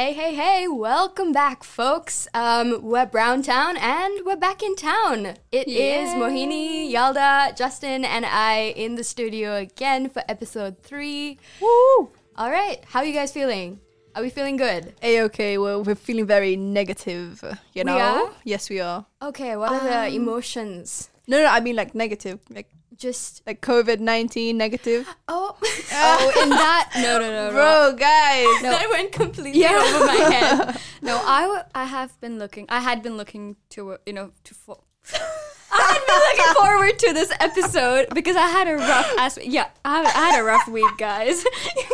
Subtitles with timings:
[0.00, 2.26] Hey, hey, hey, welcome back, folks.
[2.32, 5.36] Um, we're Brown Town and we're back in town.
[5.52, 6.18] It is Yay.
[6.18, 11.38] Mohini, Yalda, Justin, and I in the studio again for episode three.
[11.60, 12.12] Woo!
[12.34, 13.78] All right, how are you guys feeling?
[14.14, 14.94] Are we feeling good?
[15.02, 17.98] A okay, well, we're feeling very negative, you know?
[17.98, 18.32] are?
[18.42, 19.04] Yes, we are.
[19.20, 21.10] Okay, what are the emotions?
[21.28, 25.08] No, no, I mean like negative, like Just like COVID 19 negative.
[25.26, 25.56] oh,
[25.92, 27.50] oh, in that no, no, no, no.
[27.52, 28.62] Bro, guys.
[28.62, 29.72] That went completely Yeah.
[29.82, 30.80] over my head.
[31.00, 32.66] No, I, w- I have been looking.
[32.68, 34.54] I had been looking to uh, you know to.
[34.54, 34.84] Fo-
[35.72, 39.38] I had been looking forward to this episode because I had a rough ass.
[39.42, 41.42] Yeah, I, had- I had a rough week, guys.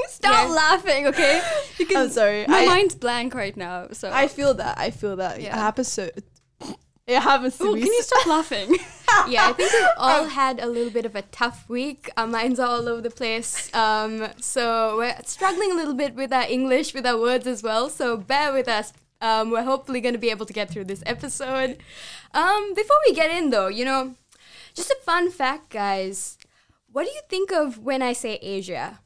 [0.09, 0.55] Stop Yeah.
[0.55, 1.41] laughing, okay?
[1.79, 2.47] Because I'm sorry.
[2.49, 3.89] my I, mind's blank right now.
[3.93, 4.77] So I feel that.
[4.79, 5.41] I feel that.
[5.41, 5.73] Yeah.
[5.83, 6.11] so.
[7.07, 7.83] It happens to Ooh, me.
[7.83, 8.71] can you stop laughing?
[9.29, 12.11] yeah, I think we've all had a little bit of a tough week.
[12.17, 13.73] Our minds are all over the place.
[13.73, 17.89] Um, so we're struggling a little bit with our English, with our words as well.
[17.91, 18.93] So bear with us.
[19.21, 21.79] Um, we're hopefully going to be able to get through this episode.
[22.35, 24.17] Um, before we get in, though, you know,
[24.75, 26.39] just a fun fact, guys.
[26.91, 28.99] What do you think of when I say Asia?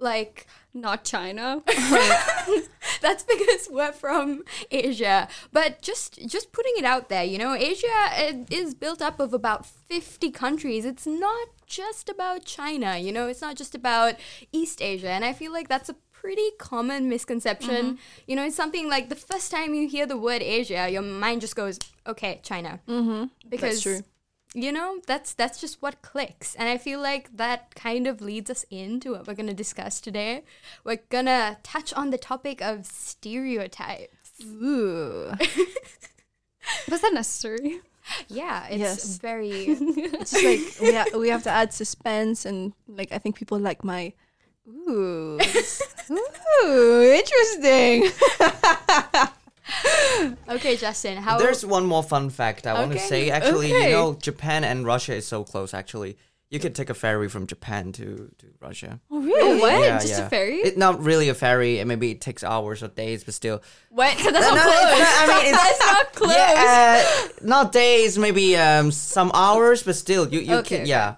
[0.00, 1.62] Like, Not China.
[3.00, 5.28] that's because we're from Asia.
[5.52, 9.64] But just just putting it out there, you know, Asia is built up of about
[9.64, 10.84] 50 countries.
[10.84, 14.16] It's not just about China, you know, it's not just about
[14.52, 15.10] East Asia.
[15.10, 17.98] And I feel like that's a pretty common misconception.
[18.26, 21.42] You know, it's something like the first time you hear the word Asia, your mind
[21.42, 22.80] just goes, okay, China.
[22.88, 23.24] Mm-hmm.
[23.48, 24.00] Because true.
[24.56, 28.48] You know that's that's just what clicks and i feel like that kind of leads
[28.48, 30.44] us into what we're going to discuss today
[30.84, 34.14] we're going to touch on the topic of stereotypes
[34.44, 35.32] Ooh.
[36.90, 37.80] Was that necessary?
[38.28, 39.18] yeah it's Yes.
[39.18, 43.34] very It's just like we, ha- we have to add suspense and like I think
[43.36, 44.12] people like my
[44.68, 45.38] ooh
[46.64, 48.10] ooh interesting.
[50.48, 53.30] okay justin how There's one more fun fact I want to say.
[53.30, 53.86] Actually, Okay.
[53.90, 55.74] you know, Japan and Russia is so close.
[55.74, 56.16] Actually,
[56.50, 59.00] you could take a ferry from Japan to to Russia.
[59.10, 59.60] Oh really?
[59.60, 59.80] What?
[59.80, 60.26] Yeah, Just yeah.
[60.26, 60.56] a ferry?
[60.56, 61.78] It, not really a ferry.
[61.80, 63.62] and Maybe it takes hours or days, but still.
[63.90, 65.00] Wait, that's No, not no, close.
[65.00, 66.34] it's not- I mean, it's that's not close.
[66.36, 68.18] Yeah, uh, not days.
[68.18, 71.16] Maybe um some hours, but still, you you Okay, can yeah.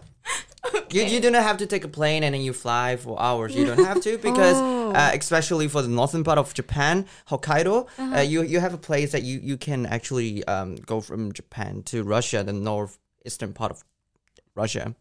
[0.91, 3.55] You, you do not have to take a plane and then you fly for hours.
[3.55, 4.57] You don't have to because,
[4.95, 9.13] uh, especially for the northern part of Japan, Hokkaido, uh you you have a place
[9.13, 13.85] that you you can actually um, go from Japan to Russia, the northeastern part of
[14.55, 14.95] Russia.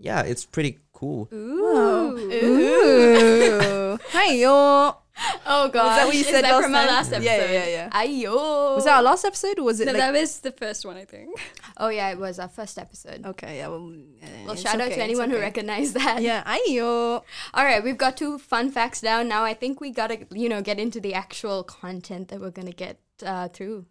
[0.00, 1.28] Yeah, it's pretty cool.
[1.32, 2.16] Ooh.
[2.44, 3.98] Ooh.
[4.12, 4.96] Hi yo.
[5.46, 6.94] Oh god Was that what you said last from our time?
[6.94, 7.90] last episode Yeah, yeah, yeah, yeah.
[7.90, 8.74] Ayo.
[8.76, 10.96] Was that our last episode or was it No, like that was the first one,
[10.96, 11.30] I think.
[11.76, 13.68] oh yeah it was our first episode Okay, yeah.
[13.68, 13.92] Well,
[14.44, 17.22] well it's shout out to it's anyone who recognized that Yeah, ayo.
[17.54, 19.28] All right, we've got two fun facts down.
[19.28, 22.72] Now I think we gotta, you know, get into the actual content that we're gonna
[22.72, 23.86] get uh, through.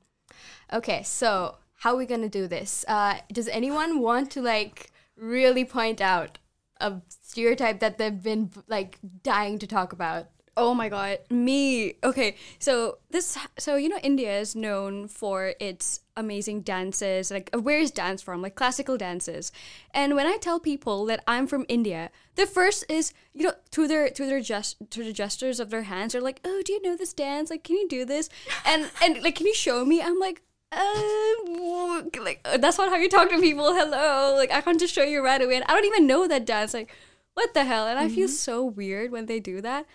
[0.71, 2.83] Okay, so how are we gonna do this?
[2.87, 6.37] Uh, does anyone want to like really point out
[6.81, 10.27] a stereotype that they've been like dying to talk about?
[10.61, 11.93] Oh my god, me.
[12.03, 17.31] Okay, so this, so you know, India is known for its amazing dances.
[17.31, 18.41] Like, uh, where is dance from?
[18.41, 19.53] Like classical dances.
[19.93, 23.87] And when I tell people that I'm from India, the first is you know through
[23.87, 26.81] their through their gest through the gestures of their hands, they're like, "Oh, do you
[26.81, 27.49] know this dance?
[27.49, 28.27] Like, can you do this?"
[28.65, 30.01] And and like, can you show me?
[30.01, 30.41] I'm like.
[30.71, 33.73] Uh, like that's not how you talk to people.
[33.73, 35.55] Hello, like I can't just show you right away.
[35.55, 36.75] And I don't even know that dance.
[36.75, 36.93] Like,
[37.33, 37.87] what the hell?
[37.87, 39.87] And I feel so weird when they do that.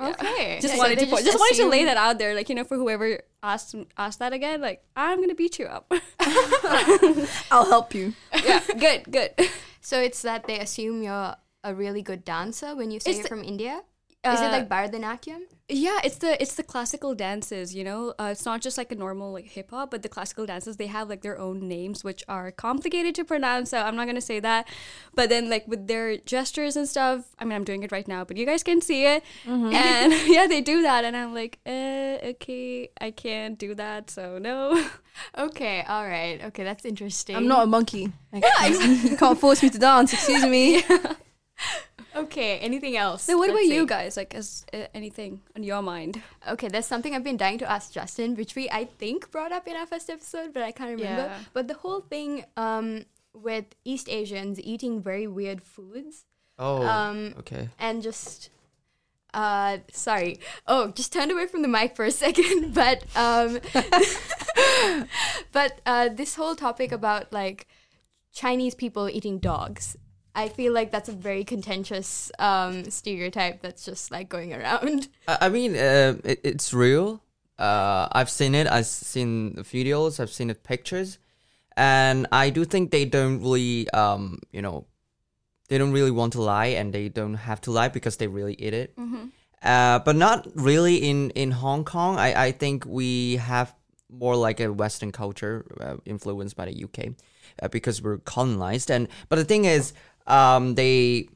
[0.00, 2.48] Okay, Just So wanted they to point, just wanted to lay that out there, like
[2.48, 5.92] you know, for whoever asked asked that again, like I'm gonna beat you up.
[7.50, 8.14] I'll help you.
[8.44, 9.30] yeah, good, good.
[9.82, 13.22] So it's that they assume you're a really good dancer when you say It's you're
[13.24, 13.80] the- from India.
[14.22, 15.40] Is it Uh, like Bharatanatyam?
[15.72, 17.74] Yeah, it's the it's the classical dances.
[17.74, 20.44] You know, uh, it's not just like a normal like hip hop, but the classical
[20.44, 23.70] dances they have like their own names, which are complicated to pronounce.
[23.70, 24.66] So I'm not gonna say that.
[25.14, 28.24] But then like with their gestures and stuff, I mean I'm doing it right now,
[28.24, 29.22] but you guys can see it.
[29.46, 34.38] And yeah, they do that, and I'm like, uh, okay, I can't do that, so
[34.38, 34.84] no.
[35.36, 36.42] Okay, all right.
[36.46, 37.36] Okay, that's interesting.
[37.36, 38.12] I'm not a monkey.
[38.32, 38.44] Like,
[39.10, 40.12] you can't force me to dance.
[40.12, 40.82] Excuse me.
[42.24, 43.24] Okay, anything else?
[43.24, 44.16] So what Let's about you guys?
[44.16, 46.20] Like, is uh, anything on your mind?
[46.48, 49.66] Okay, there's something I've been dying to ask Justin, which we I think brought up
[49.68, 51.22] in our first episode, but I can't remember.
[51.30, 51.38] Yeah.
[51.52, 56.24] But the whole thing um, with East Asians eating very weird foods
[56.58, 57.68] Oh, Um, okay.
[57.78, 58.50] and just
[59.32, 63.60] uh sorry oh just turned away from the mic for a second but um
[65.52, 67.68] but uh this whole topic about like
[68.32, 69.96] chinese people eating dogs
[70.34, 75.08] I feel like that's a very contentious um, stereotype that's just like going around.
[75.28, 77.22] I I mean, uh, it, it's real.
[77.58, 78.66] Uh, I've seen it.
[78.66, 80.20] I've seen the videos.
[80.20, 81.18] I've seen the pictures,
[81.76, 84.86] and I do think they don't really, um, you know,
[85.68, 88.54] they don't really want to lie, and they don't have to lie because they really
[88.54, 88.94] eat it.
[89.62, 92.16] Uh, but not really in in Hong Kong.
[92.16, 93.74] I I think we have
[94.08, 97.12] more like a Western culture uh, influenced by the UK,
[97.62, 98.90] uh, because we're colonized.
[98.90, 99.92] And but the thing is,
[100.30, 101.28] um, they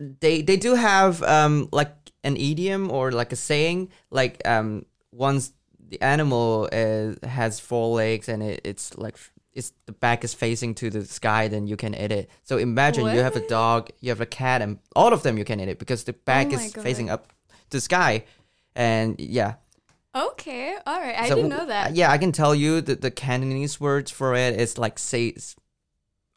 [0.00, 1.92] they they do have um like
[2.24, 5.52] an idiom or like a saying like um once
[5.88, 9.16] the animal is, has four legs and it, it's like
[9.52, 13.04] it's the back is facing to the sky then you can eat it so imagine
[13.06, 15.68] you have a dog you have a cat and all of them you can eat
[15.68, 16.82] it because the back my is God.
[16.82, 17.28] facing up
[17.70, 18.24] to the sky
[18.74, 19.54] and yeah
[20.14, 21.14] Okay, all right.
[21.14, 21.94] I So, didn't know that.
[21.94, 25.34] yeah i can tell you that the cantonese words for it is like say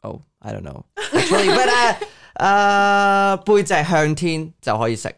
[0.03, 1.95] oh i don't know actually but uh
[2.43, 5.09] uh 背脊向天就可以食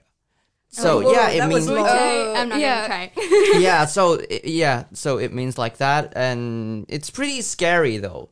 [0.70, 1.86] so Whoa, yeah it that was means long.
[1.88, 2.88] Okay, I'm not yeah.
[2.88, 3.60] gonna try.
[3.60, 8.30] yeah so i- yeah so it means like that and it's pretty scary though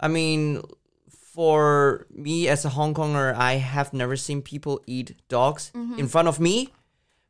[0.00, 0.62] i mean
[1.10, 6.28] for me as a hong konger i have never seen people eat dogs in front
[6.28, 6.68] of me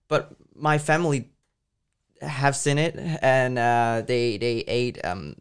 [0.08, 1.30] but my family
[2.22, 5.34] have seen it and uh, they they ate um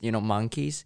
[0.00, 0.84] you know monkeys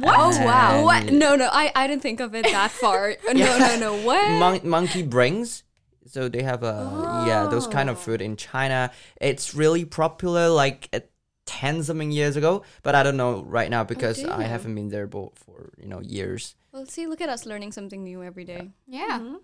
[0.00, 0.16] What?
[0.18, 0.84] Oh wow.
[0.84, 1.12] What?
[1.12, 3.14] No, no, I, I didn't think of it that far.
[3.26, 3.96] No, no, no.
[4.02, 4.30] What?
[4.38, 5.62] Mon- monkey brings.
[6.06, 8.90] So they have a yeah those kind of food in China.
[9.20, 11.00] It's really popular like uh,
[11.46, 15.08] ten something years ago, but I don't know right now because I haven't been there
[15.08, 16.54] for you know years.
[16.72, 18.70] well, see, look at us learning something new every day.
[18.86, 19.36] Yeah.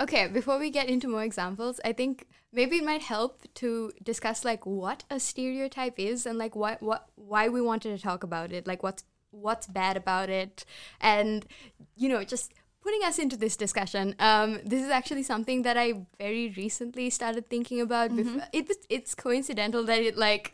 [0.00, 4.44] Okay, before we get into more examples, I think maybe it might help to discuss
[4.44, 8.52] like what a stereotype is and like what what why we wanted to talk about
[8.52, 10.64] it, like what's what's bad about it,
[11.00, 11.44] and
[11.96, 12.52] you know just
[12.82, 14.14] putting us into this discussion.
[14.18, 18.10] Um, this is actually something that I very recently started thinking about.
[18.10, 20.52] bef- It was it's coincidental that it like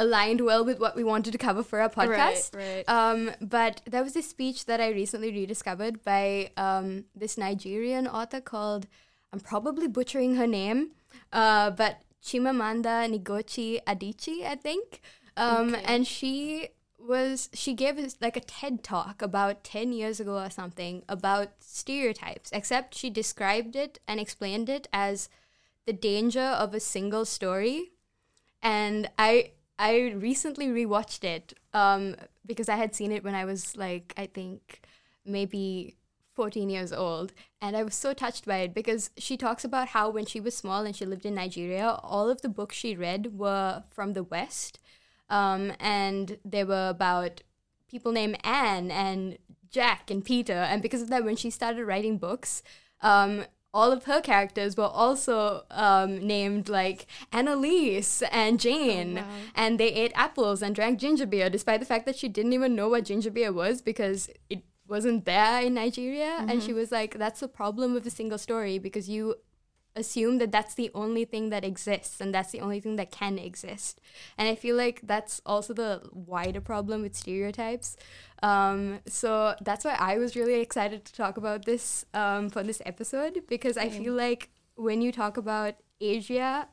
[0.00, 2.54] aligned well with what we wanted to cover for our podcast.
[2.56, 2.84] right.
[2.88, 8.40] Um, but there was this speech that I recently rediscovered by um, this Nigerian author
[8.40, 8.86] called,
[9.32, 10.92] I'm probably butchering her name,
[11.32, 15.00] uh, but Chimamanda Ngozi Adichie, I think.
[15.36, 16.68] Um, And she
[17.08, 21.48] was she gave us like a TED talk about 10 years ago or something about
[21.60, 25.28] stereotypes, except she described it and explained it as
[25.86, 27.92] the danger of a single story.
[28.62, 33.76] And I I recently rewatched it um, because I had seen it when I was
[33.76, 34.82] like I think
[35.24, 35.96] maybe
[36.34, 40.08] 14 years old and I was so touched by it because she talks about how
[40.08, 43.38] when she was small and she lived in Nigeria all of the books she read
[43.38, 44.78] were from the west
[45.30, 47.42] um, and they were about
[47.90, 49.38] people named Anne and
[49.70, 50.52] Jack and Peter.
[50.52, 52.62] And because of that, when she started writing books,
[53.00, 53.44] um,
[53.74, 59.22] all of her characters were also um, named like Annalise and Jane.
[59.54, 62.74] And they ate apples and drank ginger beer, despite the fact that she didn't even
[62.74, 66.44] know what ginger beer was because it wasn't there in Nigeria.
[66.48, 69.36] And she was like, that's the problem with a single story because you
[69.98, 73.38] assume that that's the only thing that exists and that's the only thing that can
[73.38, 74.00] exist.
[74.36, 77.96] And I feel like that's also the wider problem with stereotypes.
[78.42, 82.80] Um, so that's why I was really excited to talk about this um, for this
[82.86, 86.68] episode because I feel like when you talk about Asia,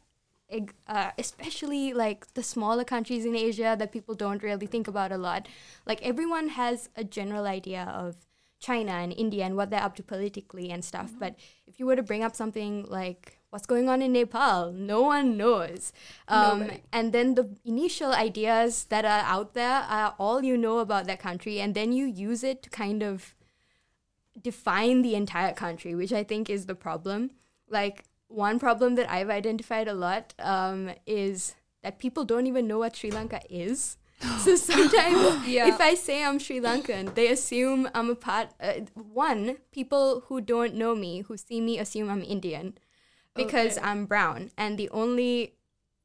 [0.88, 5.17] uh, especially like the smaller countries in Asia that people don't really think about a
[5.17, 5.48] lot,
[5.86, 8.25] like everyone has a general idea of
[8.59, 11.13] China and India and what they're up to politically and stuff.
[11.19, 11.35] But
[11.67, 15.38] if you were to bring up something like what's going on in Nepal, no one
[15.38, 15.93] knows.
[16.27, 21.05] Um, and then the initial ideas that are out there are all you know about
[21.07, 23.35] that country, and then you use it to kind of
[24.41, 27.31] define the entire country, which I think is the problem.
[27.69, 32.79] Like, one problem that I've identified a lot um, is that people don't even know
[32.79, 33.97] what Sri Lanka is.
[34.39, 35.67] So sometimes, Yeah.
[35.67, 38.50] if I say I'm Sri Lankan, they assume I'm a part.
[38.60, 42.77] Uh, one, people who don't know me, who see me, assume I'm Indian
[43.36, 43.88] because Okay.
[43.88, 44.51] I'm brown.
[44.57, 45.55] And the only,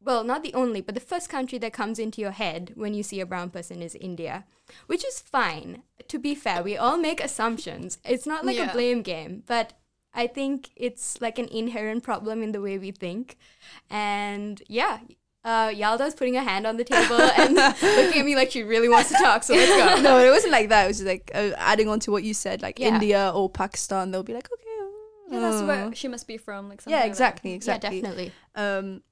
[0.02, 3.02] well, not the only, but the first country that comes into your head when you
[3.02, 4.44] see a brown person is India,
[4.86, 5.82] which is fine.
[6.08, 7.98] To be fair, we all make assumptions.
[8.04, 8.70] It's not like Yeah.
[8.70, 9.74] a blame game, but
[10.12, 13.36] I think it's like an inherent problem in the way we think.
[13.88, 14.98] And yeah,
[15.44, 18.88] uh, Yalda's putting her hand on the table and looking at me like she really
[18.88, 19.42] wants to talk.
[19.42, 20.02] So let's go.
[20.08, 20.84] no, it wasn't like that.
[20.84, 22.88] It was just like uh, adding on to what you said, like Yeah.
[22.94, 24.10] India or Pakistan.
[24.10, 24.66] They'll be like, okay.
[25.30, 26.68] Yeah, that's where she must be from.
[26.68, 27.96] Like something Yeah, like exactly, exactly.
[27.96, 28.32] Yeah, definitely.
[28.56, 29.02] Um,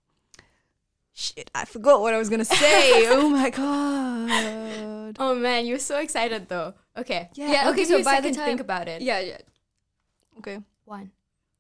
[1.15, 3.07] shit, I forgot what I was gonna say.
[3.09, 5.17] oh my god.
[5.21, 6.75] Oh man, you're so excited though.
[6.97, 7.29] Okay.
[7.35, 9.01] Yeah, Yeah, I'll okay, give so you a by the time think about it.
[9.03, 9.39] Yeah, yeah.
[10.39, 10.59] Okay.
[10.85, 11.13] One,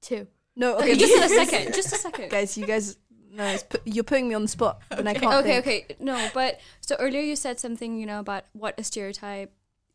[0.02, 0.26] two.
[0.56, 0.74] No.
[0.76, 0.96] Okay, Okay.
[0.96, 1.74] just in a second.
[1.74, 2.30] Just a second.
[2.30, 2.58] guys.
[2.58, 2.96] You guys.
[3.30, 5.34] No, it's pu- you're putting me on the spot, and I can't.
[5.34, 5.84] okay, think.
[5.90, 5.96] okay.
[6.00, 9.52] No, but so earlier you said something, you know, about what a stereotype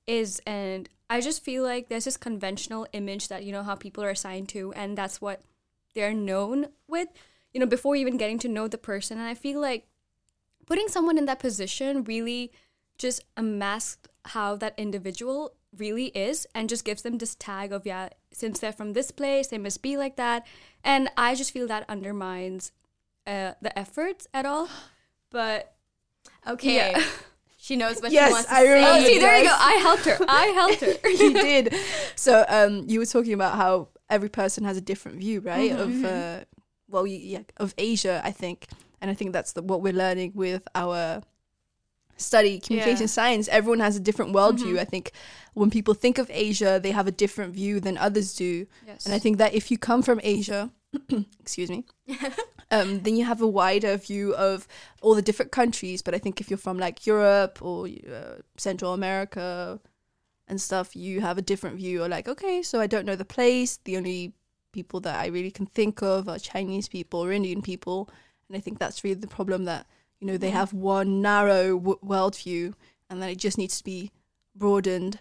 [0.07, 4.03] is, and I just feel like there's this conventional image that you know how people
[4.03, 5.41] are assigned to, and that's what
[5.95, 7.07] they're known with,
[7.53, 9.17] you know, before even getting to know the person.
[9.17, 9.87] And I feel like
[10.65, 12.51] putting someone in that position really
[12.97, 18.09] just unmasks how that individual really is and just gives them this tag of yeah
[18.31, 20.45] since they're from this place they must be like that
[20.83, 22.71] and i just feel that undermines
[23.27, 24.67] uh, the efforts at all
[25.31, 25.73] but
[26.47, 26.75] Okay.
[26.75, 27.03] Yeah.
[27.57, 28.83] She knows what Yes, she wants to I say.
[28.85, 31.73] oh see there you go i helped her i helped her you did.
[32.17, 35.71] So um, you were talking about how every person has a different view, right?
[35.71, 36.43] Mm-hmm, Of uh,
[36.89, 38.67] well, yeah, of Asia, I think,
[38.99, 41.21] and I think that's the, what we're learning with our
[42.17, 43.17] study communication Yeah.
[43.19, 43.47] science.
[43.47, 44.73] Everyone has a different worldview.
[44.75, 44.79] Mhm.
[44.79, 45.11] I think
[45.53, 49.13] when people think of Asia, they have a different view than others do, yes and
[49.15, 50.69] I think that if you come from Asia,
[51.39, 51.85] excuse me.
[52.71, 54.67] Um, then you have a wider view of
[55.01, 56.01] all the different countries.
[56.01, 59.79] But I think if you're from like Europe or uh, Central America
[60.47, 62.03] and stuff, you have a different view.
[62.03, 63.77] Or like, okay, so I don't know the place.
[63.83, 64.33] The only
[64.71, 68.09] people that I really can think of are Chinese people or Indian people,
[68.49, 69.85] and I think that's really the problem that
[70.19, 72.73] you know they have one narrow w- worldview,
[73.09, 74.11] and that it just needs to be
[74.55, 75.19] broadened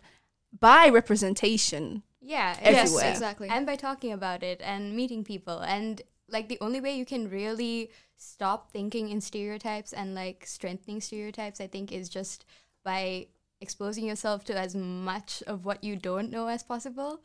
[0.59, 2.03] by representation.
[2.23, 3.49] Yeah, yes exactly.
[3.49, 7.29] and by talking about it and meeting people and like the only way you can
[7.29, 12.45] really stop thinking in stereotypes and like strengthening stereotypes i think is just
[12.85, 13.27] by
[13.63, 17.21] exposing yourself to as much of what you don't know as possible.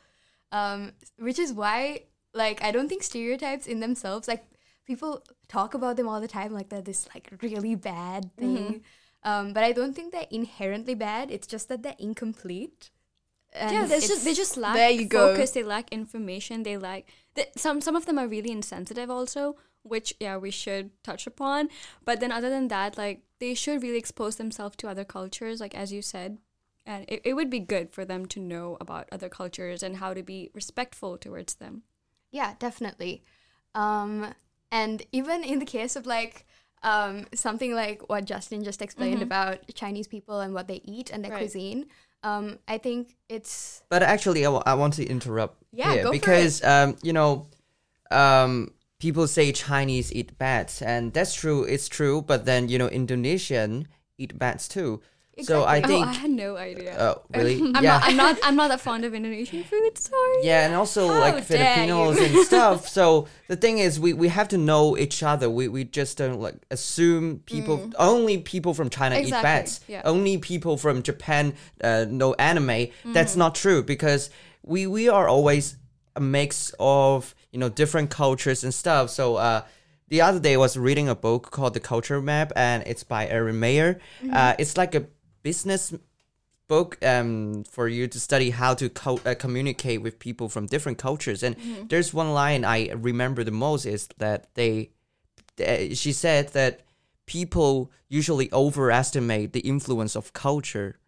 [0.51, 4.45] Um, which is why like i don't think stereotypes in themselves like
[4.85, 8.83] people talk about them all the time like they're this like really bad thing.
[9.23, 11.31] Um, but i don't think they're inherently bad.
[11.31, 12.91] It's just that they're incomplete
[13.59, 15.33] And yeah, there's just they just lack There you go.
[15.33, 15.51] focus.
[15.51, 16.63] They lack information.
[16.63, 20.91] They lack th- some some of them are really insensitive also, which yeah we should
[21.03, 21.69] touch upon.
[22.05, 25.75] But then other than that, like they should really expose themselves to other cultures, like
[25.75, 26.37] as you said,
[26.85, 30.13] and it, it would be good for them to know about other cultures and how
[30.13, 31.83] to be respectful towards them.
[32.31, 33.23] Yeah, definitely.
[33.75, 34.33] Um,
[34.71, 36.45] and even in the case of like
[36.83, 41.23] um, something like what Justin just explained about Chinese people and what they eat and
[41.23, 41.39] their Right.
[41.39, 41.85] cuisine,
[42.27, 46.63] um, I think it's But actually, I want to interrupt Yeah, here go for because
[46.63, 47.47] um, you know,
[48.11, 51.63] um, people say Chinese eat bats, and that's true.
[51.63, 52.21] It's true.
[52.21, 55.01] But then you know, Indonesian eat bats too.
[55.43, 56.05] So I think.
[56.05, 56.95] oh, I had no idea.
[56.99, 57.59] Oh, really?
[57.59, 57.99] I'm yeah.
[57.99, 58.03] not.
[58.03, 58.37] I'm not.
[58.43, 59.97] I'm not that fond of Indonesian food.
[59.97, 60.37] Sorry.
[60.43, 62.87] Yeah, and also How like Filipinos and stuff.
[62.87, 65.49] So the thing is, we, we have to know each other.
[65.49, 67.91] We we just don't like assume people.
[67.99, 69.81] Only people from China eat bats.
[69.87, 70.01] yeah.
[70.05, 71.53] Only people from Japan
[71.83, 72.87] uh, know anime.
[73.05, 74.29] That's not true because
[74.63, 75.77] we we are always
[76.15, 79.09] a mix of you know different cultures and stuff.
[79.09, 79.61] So uh,
[80.09, 83.27] the other day I was reading a book called The Culture Map, and it's by
[83.27, 83.99] Erin Meyer.
[84.31, 85.05] Uh, it's like a
[85.47, 85.93] business
[86.67, 90.97] book um, for you to study how to co- uh, communicate with people from different
[90.97, 91.41] cultures.
[91.41, 91.55] And
[91.89, 94.91] there's one line I remember the most is that they,
[95.65, 96.81] uh, she said that
[97.25, 100.99] people usually overestimate the influence of culture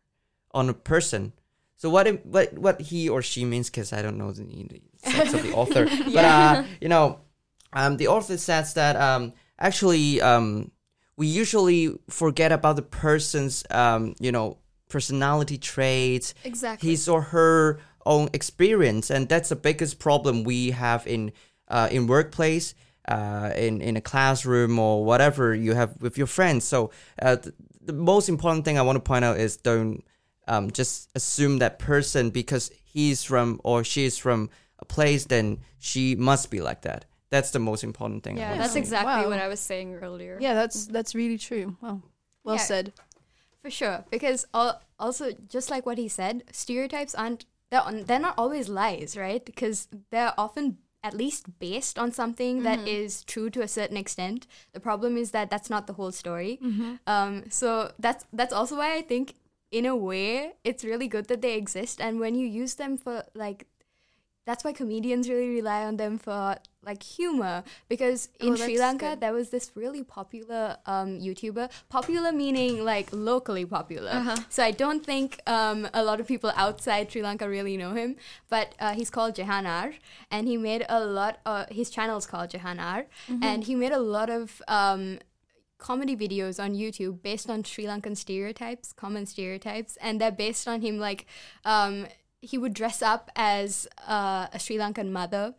[0.51, 1.33] on a person.
[1.75, 4.81] So what it, what what he or she means because I don't know the, the
[5.11, 5.83] sex of the author,
[6.15, 7.19] but uh, you know,
[7.73, 10.71] um, the author says that um, actually um,
[11.19, 14.57] we usually forget about the person's um, you know
[14.87, 16.89] personality traits, Exactly.
[16.89, 21.31] his or her own experience, and that's the biggest problem we have in
[21.67, 22.73] uh, in workplace,
[23.07, 26.63] uh, in in a classroom or whatever you have with your friends.
[26.63, 26.89] So
[27.21, 30.01] uh, th- the most important thing I want to point out is don't
[30.47, 34.49] um, just assume that person because he's from or she's from
[34.79, 37.03] a place, then she must be like that.
[37.31, 38.37] That's the most important thing.
[38.37, 39.29] Yeah, that's exactly Wow.
[39.29, 40.37] what I was saying earlier.
[40.41, 41.77] Yeah, that's that's really true.
[41.81, 42.01] Wow,
[42.43, 42.61] well Yeah.
[42.63, 42.93] said.
[43.61, 48.19] For sure, because al- also just like what he said, stereotypes aren't they're on, they're
[48.19, 49.43] not always lies, right?
[49.45, 54.47] Because they're often at least based on something that is true to a certain extent.
[54.73, 56.59] The problem is that that's not the whole story.
[57.05, 59.35] Um, so that's that's also why I think
[59.71, 63.23] in a way it's really good that they exist, and when you use them for
[63.35, 63.67] like.
[64.49, 66.41] That's why comedians really rely on them for
[66.89, 67.55] like humor
[67.93, 69.19] because in Oh, Sri Lanka good.
[69.23, 70.63] there was this really popular
[70.93, 71.65] um, YouTuber,
[71.97, 74.11] popular meaning like locally popular.
[74.19, 74.37] Uh-huh.
[74.55, 75.27] So I don't think
[75.57, 78.15] um, a lot of people outside Sri Lanka really know him,
[78.55, 79.87] but uh, he's called Jahanar,
[80.31, 81.33] and he made a lot.
[81.45, 83.43] Of, his channel is called Jahanar, Mm-hmm.
[83.49, 85.03] and he made a lot of um,
[85.77, 90.81] comedy videos on YouTube based on Sri Lankan stereotypes, common stereotypes, and they're based on
[90.87, 91.21] him like
[91.65, 92.07] um,
[92.41, 95.55] he would dress up as uh, a Sri Lankan mother.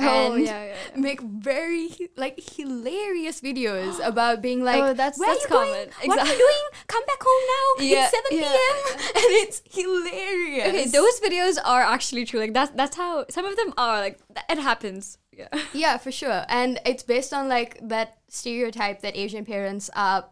[0.00, 1.00] Oh, And yeah, yeah, yeah.
[1.00, 5.88] make very like hilarious videos about being like, Oh, that's- where that's are you going?
[5.90, 6.08] common.
[6.08, 6.64] What are you doing?
[6.88, 7.84] Come back home now.
[7.84, 8.98] Yeah, it's seven p.m.
[9.22, 10.66] and it's hilarious.
[10.68, 12.40] Okay, those videos are actually true.
[12.40, 14.00] Like that's that's how some of them are.
[14.00, 14.18] Like
[14.50, 15.18] it happens.
[15.32, 15.46] Yeah.
[15.72, 16.44] Yeah, for sure.
[16.48, 20.24] And it's based on like that stereotype that Asian parents are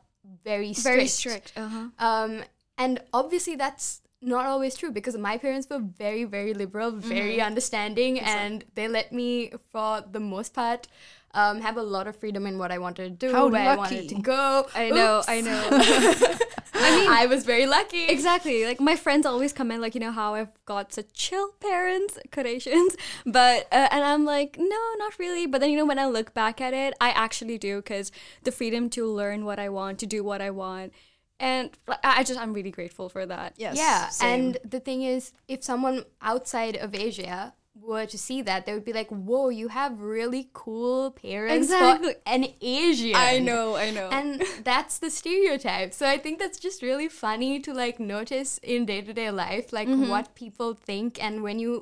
[0.44, 0.97] very strict.
[0.97, 1.52] Very strict.
[1.56, 1.88] Uh huh.
[2.04, 2.42] Um,
[2.78, 7.47] and obviously that's not always true because my parents were very, very liberal, very Mm-hmm.
[7.47, 10.87] understanding, and they let me, for the most part,
[11.35, 13.76] um, have a lot of freedom in what I wanted to do, How where I
[13.76, 14.67] wanted to go.
[14.75, 15.19] I know.
[15.19, 15.29] Oops.
[15.29, 15.69] I know.
[16.75, 18.05] I mean, I was very lucky.
[18.07, 18.64] Exactly.
[18.67, 22.97] Like my friends always comment, like you know how I've got such chill parents, Kardashians,
[23.25, 25.47] but uh, and I'm like, no, not really.
[25.47, 28.11] But then you know when I look back at it, I actually do because
[28.43, 30.93] the freedom to learn what I want, to do what I want,
[31.42, 33.54] and I I just I'm really grateful for that.
[33.58, 33.76] Yes.
[33.76, 34.28] yeah, same.
[34.34, 38.84] and the thing is, if someone outside of Asia were to see that, they would
[38.84, 42.12] be like, "Whoa, you have really cool parents Exactly.
[42.12, 43.75] for an Asian." I know.
[43.76, 44.08] I know.
[44.18, 48.87] and that's the stereotype so i think that's just really funny to like notice in
[48.87, 50.08] day-to-day life like Mm-hmm.
[50.14, 51.72] what people think and when you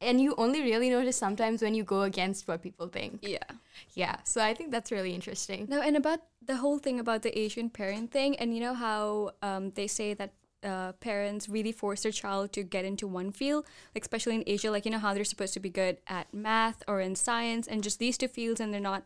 [0.00, 3.38] and you only really notice sometimes when you go against what people think yeah.
[3.94, 7.38] yeah so i think that's really interesting No, and about the whole thing about the
[7.38, 12.02] Asian parent thing, and you know how um, they say that uh, parents really force
[12.02, 13.64] their child to get into one field,
[13.94, 16.82] like especially in Asia, like you know how they're supposed to be good at math
[16.88, 19.04] or in science, and just these two fields, and they're not.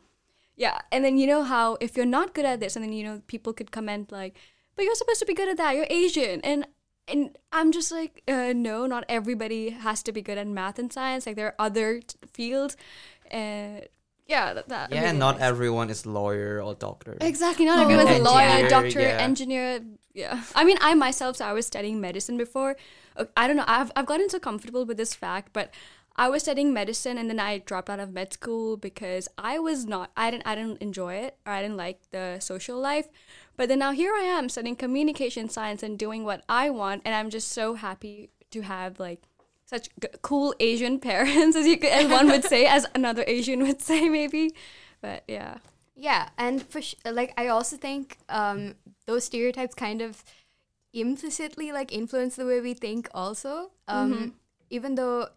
[0.57, 3.05] Yeah, and then you know how if you're not good at this, and then you
[3.05, 4.37] know people could comment like,
[4.77, 5.75] "But you're supposed to be good at that.
[5.75, 6.67] You're Asian," and
[7.09, 10.93] and I'm just like, uh, no, not everybody has to be good at math and
[10.93, 11.27] science.
[11.27, 12.77] Like there are other t- fields,
[13.31, 13.87] and
[14.27, 15.49] yeah, that, that Yeah, really not nice.
[15.49, 17.17] everyone is lawyer or doctor.
[17.21, 17.67] Exactly.
[17.67, 17.83] Not Oh.
[17.83, 19.19] everyone's a lawyer, Engineer, doctor, yeah.
[19.29, 19.81] engineer.
[20.15, 20.43] Yeah.
[20.55, 22.77] I mean, I myself, so I was studying medicine before.
[23.17, 23.65] Uh, I don't know.
[23.67, 25.71] I've, I've gotten so comfortable with this fact, but
[26.17, 29.85] I was studying medicine and then I dropped out of med school because I was
[29.85, 33.09] not, I didn't, I didn't enjoy it or I didn't like the social life.
[33.57, 37.03] But then now here I am studying communication science and doing what I want.
[37.05, 39.23] And I'm just so happy to have like
[39.67, 43.63] such g- cool Asian parents, as you could, as one would say, as another Asian
[43.63, 44.55] would say, maybe.
[45.01, 45.59] But yeah.
[45.97, 48.75] yeah and for sh- like i also think um
[49.07, 50.25] those stereotypes kind of
[50.93, 54.35] implicitly like influence the way we think also um
[54.71, 55.29] even though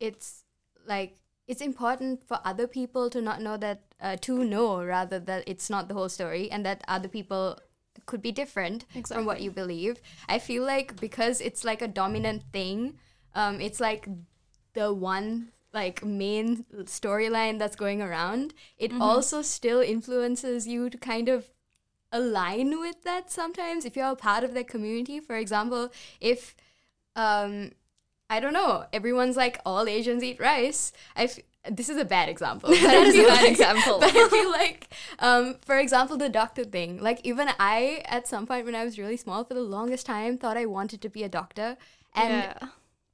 [0.00, 0.44] it's
[0.86, 5.44] like it's important for other people to not know that uh, to know rather that
[5.46, 7.58] it's not the whole story and that other people
[8.06, 10.00] could be different from what you believe.
[10.28, 12.94] I feel like because it's like a dominant thing
[13.34, 14.08] um it's like
[14.74, 21.28] the one like main storyline that's going around it also still influences you to kind
[21.28, 21.50] of
[22.12, 23.84] align with that sometimes.
[23.84, 26.54] If you're a part of that community for example if
[27.16, 27.72] um
[28.30, 31.38] i don't know everyone's like all asians eat rice i f-
[31.70, 33.98] this is a bad example but That is a bad like- example.
[34.00, 34.88] but i feel like
[35.18, 38.98] um for example the doctor thing like even i at some point when i was
[38.98, 41.76] really small for the longest time thought i wanted to be a doctor
[42.14, 42.68] and yeah.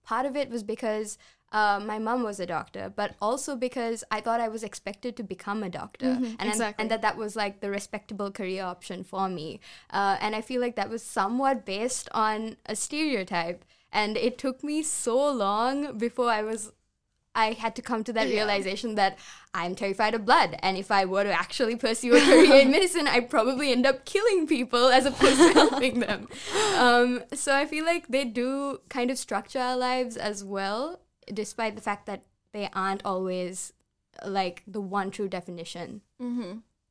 [0.04, 1.18] part of it was because
[1.52, 5.22] uh, my mom was a doctor, but also because I thought I was expected to
[5.22, 6.82] become a doctor, and and- exactly.
[6.82, 9.60] and that that was like the respectable career option for me.
[9.90, 14.62] Uh, and I feel like that was somewhat based on a stereotype, and it took
[14.62, 16.72] me so long before I was.
[17.34, 19.18] I had to come to that realization that
[19.52, 23.06] I'm terrified of blood, and if I were to actually pursue a career in medicine,
[23.06, 26.28] I'd probably end up killing people as opposed to helping them.
[26.78, 31.00] Um, so I feel like they do kind of structure our lives as well,
[31.32, 32.22] despite the fact that
[32.52, 33.74] they aren't always
[34.24, 36.00] like the one true definition.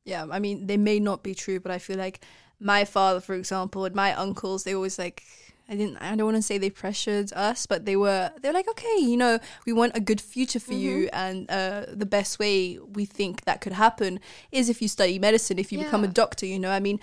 [0.04, 2.20] yeah, I mean, they may not be true, but I feel like
[2.60, 5.24] my father, for example, and my uncles, they always like.
[5.68, 5.96] I didn't.
[5.96, 8.30] I don't want to say they pressured us, but they were.
[8.40, 12.06] They're like, okay, you know, we want a good future for you, and uh, the
[12.06, 14.20] best way we think that could happen
[14.52, 16.46] is if you study medicine, if you become a doctor.
[16.46, 17.00] You know, I mean,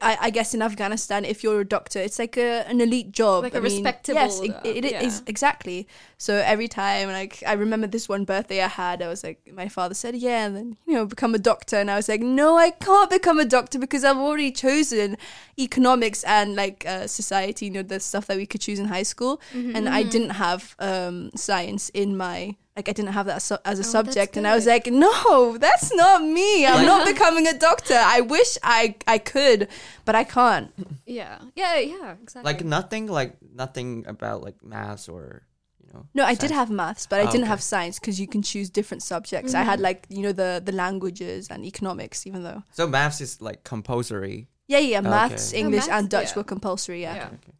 [0.00, 3.44] I, I guess in Afghanistan, if you're a doctor, it's like a, an elite job,
[3.44, 5.24] Like a I mean, respectable Yes, it, job, it, it is yeah.
[5.26, 5.86] exactly.
[6.16, 9.68] So every time, like, I remember this one birthday I had, I was like, my
[9.68, 11.76] father said, yeah, and then, you know, become a doctor.
[11.76, 15.18] And I was like, no, I can't become a doctor because I've already chosen
[15.58, 19.02] economics and like uh, society, you know, the stuff that we could choose in high
[19.02, 19.40] school.
[19.52, 19.76] Mm-hmm.
[19.76, 20.10] And I mm-hmm.
[20.10, 23.92] didn't have um, science in my, like, I didn't have that su- as a oh,
[23.96, 24.36] subject.
[24.36, 26.66] And I was like, no, that's not me.
[26.66, 27.94] I'm not becoming a doctor.
[27.96, 29.68] I wish I, I could,
[30.04, 30.72] but I can't.
[31.06, 31.38] Yeah.
[31.54, 31.78] Yeah.
[31.78, 32.14] Yeah.
[32.20, 32.52] Exactly.
[32.52, 35.46] Like nothing, like nothing about like maths or
[35.86, 36.06] you know.
[36.14, 37.48] No, I did have maths, but I Oh, didn't okay.
[37.48, 39.54] have science because you can choose different subjects.
[39.54, 39.84] I had mm-hmm.
[39.84, 44.48] like you know the the languages and economics, even though So maths is like compulsory
[44.66, 44.98] Yeah, yeah.
[44.98, 45.08] Okay.
[45.08, 46.36] Maths, Oh, English, maths, and Dutch yeah.
[46.36, 47.02] were compulsory.
[47.02, 47.14] Yeah.
[47.14, 47.26] Yeah.
[47.26, 47.52] Okay.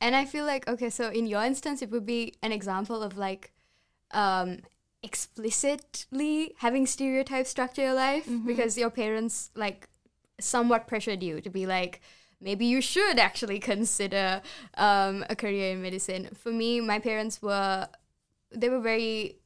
[0.00, 3.16] And I feel like okay, so in your instance it would be an example of
[3.16, 3.52] like
[4.12, 4.58] um
[5.02, 9.88] explicitly having stereotypes structure your life because your parents like
[10.38, 12.00] somewhat pressured you to be like
[12.40, 14.42] maybe you should actually consider
[14.76, 16.28] um, a career in medicine.
[16.34, 17.88] For me, my parents were
[18.50, 19.38] they were very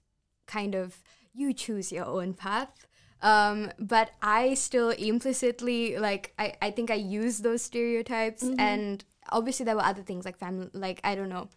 [0.46, 2.86] kind of you choose your own path.
[3.22, 9.64] Um, but I still implicitly like I, I think I use those stereotypes and obviously
[9.64, 11.48] there were other things like family like I don't know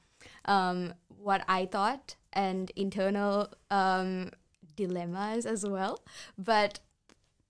[0.46, 4.32] um, what I thought and internal um,
[4.76, 6.00] dilemmas as well.
[6.38, 6.80] But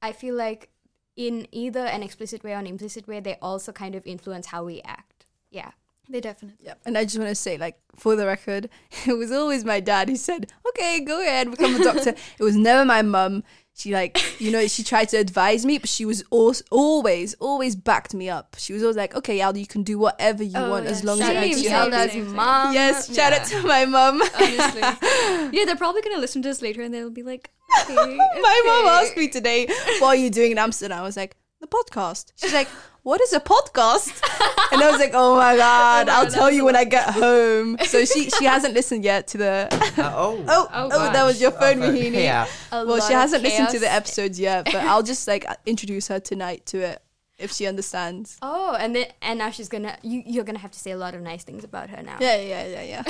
[0.01, 0.69] I feel like
[1.15, 4.63] in either an explicit way or an implicit way, they also kind of influence how
[4.63, 5.25] we act.
[5.51, 5.71] Yeah.
[6.11, 6.65] They definitely.
[6.65, 8.69] Yeah, and I just want to say, like, for the record,
[9.05, 12.55] it was always my dad who said, "Okay, go ahead, become a doctor." it was
[12.55, 13.43] never my mum.
[13.79, 17.77] She like, you know, she tried to advise me, but she was al- always, always
[17.77, 18.57] backed me up.
[18.59, 20.91] She was always like, "Okay, Al, you can do whatever you Oh, want yeah.
[20.91, 22.35] as long Shout as it makes you happy." Thing.
[22.35, 22.73] mom.
[22.73, 24.21] Yes, shout out to my mum.
[24.35, 24.81] Honestly.
[25.57, 27.51] yeah, they're probably gonna listen to this later and they'll be like,
[27.83, 29.05] okay, my mum okay.
[29.05, 29.65] asked me today,
[29.99, 32.67] "What are you doing in Amsterdam?" I was like, "The podcast." She's like,
[33.09, 34.13] "What is a podcast?"
[34.71, 38.05] And I was like, "Oh my god, I'll tell you when I get home." So
[38.05, 39.53] she she hasn't listened yet to the.
[39.99, 40.35] Uh, oh.
[40.55, 42.23] Oh, Oh, oh, that was your Oh, phone, but- Rahini.
[42.23, 42.45] Yeah.
[42.71, 46.61] Well, she hasn't listened to the episodes yet, but I'll just like introduce her tonight
[46.67, 46.97] to it
[47.45, 48.37] if she understands.
[48.41, 51.15] Oh, and then and now she's gonna you you're gonna have to say a lot
[51.15, 52.17] of nice things about her now.
[52.19, 53.03] Yeah, yeah, yeah, yeah.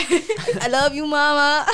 [0.65, 1.65] I love you, Mama.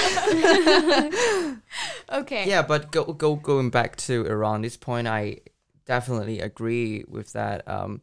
[2.11, 2.47] Okay.
[2.47, 5.41] Yeah, but go go going back to around this point, I
[5.85, 7.67] definitely agree with that.
[7.67, 8.01] Um,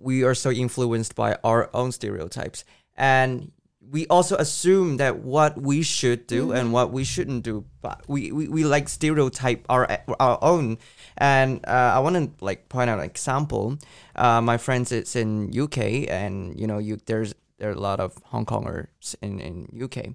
[0.00, 2.64] we are so influenced by our own stereotypes,
[2.96, 3.52] and
[3.90, 7.64] we also assume that what we should do and what we shouldn't do.
[7.82, 10.78] But we, we, we like stereotype our our own.
[11.18, 13.78] And uh, I want to like point out an example.
[14.14, 18.00] Uh, my friends, it's in UK, and you know, you there's there are a lot
[18.00, 20.14] of Hong Kongers in in UK.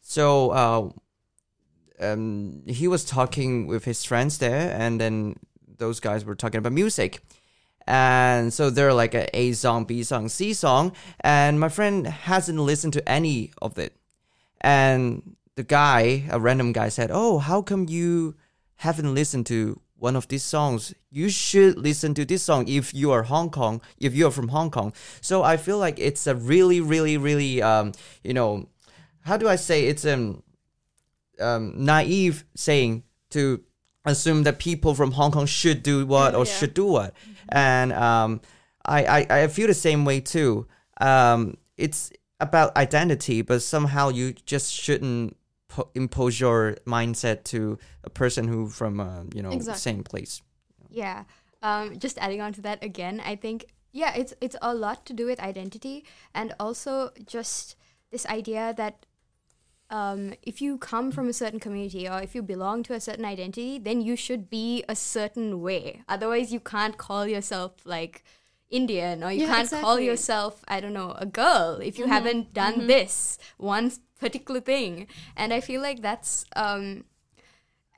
[0.00, 0.50] So.
[0.50, 0.90] Uh,
[2.00, 5.36] um, he was talking with his friends there, and then
[5.78, 7.20] those guys were talking about music.
[7.86, 12.58] And so they're like a A song, B song, C song, and my friend hasn't
[12.58, 13.96] listened to any of it.
[14.60, 18.34] And the guy, a random guy, said, "Oh, how come you
[18.76, 20.94] haven't listened to one of these songs?
[21.10, 24.48] You should listen to this song if you are Hong Kong, if you are from
[24.48, 27.92] Hong Kong." So I feel like it's a really, really, really, um,
[28.22, 28.68] you know,
[29.22, 29.86] how do I say?
[29.86, 30.42] It's um
[31.40, 33.62] um, naive saying to
[34.04, 36.52] assume that people from Hong Kong should do what or Yeah.
[36.52, 37.14] should do what.
[37.52, 38.40] And um,
[38.84, 40.66] I, I, I feel the same way too.
[41.00, 42.10] Um, it's
[42.40, 45.36] about identity, but somehow you just shouldn't
[45.68, 49.78] po- impose your mindset to a person who from uh, you know Exactly.
[49.78, 50.42] same place.
[50.90, 51.24] Yeah.
[51.62, 55.12] Um, just adding on to that again, I think yeah, it's it's a lot to
[55.12, 57.76] do with identity and also just
[58.10, 59.06] this idea that
[59.92, 63.24] um, if you come from a certain community or if you belong to a certain
[63.26, 66.02] identity, then you should be a certain way.
[66.08, 68.24] Otherwise, you can't call yourself like
[68.70, 72.54] Indian or you Yeah, can't call yourself, I don't know, a girl if you haven't
[72.54, 75.06] done this one particular thing.
[75.36, 77.04] And I feel like that's um,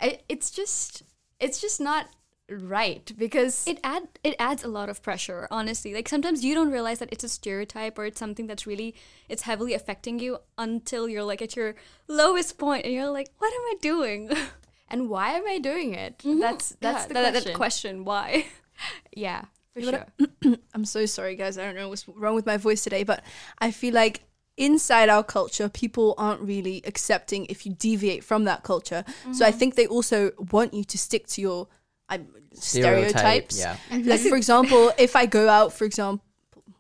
[0.01, 1.05] I, it's just
[1.39, 2.09] it's just not
[2.51, 6.71] right because it add it adds a lot of pressure honestly like sometimes you don't
[6.71, 8.95] realize that it's a stereotype or it's something that's really
[9.31, 11.75] it's heavily affecting you until you're like at your
[12.07, 14.31] lowest point and you're like what am i doing
[14.89, 16.23] and why am I doing it?
[16.25, 17.53] That's that's Yeah, the that, question.
[17.53, 18.47] that question why
[19.17, 20.07] Yeah, for sure.
[20.43, 21.59] wanna- I'm so sorry, guys.
[21.59, 23.23] I don't know what's wrong with my voice today, but
[23.59, 24.23] I feel like
[24.57, 29.05] inside our culture, people aren't really accepting if you deviate from that culture.
[29.33, 29.59] So I mm-hmm.
[29.59, 31.69] think they also want you to stick to your
[32.09, 33.59] um, stereotypes.
[33.59, 33.77] Yeah.
[33.91, 36.25] Like, for example, if I go out, for example,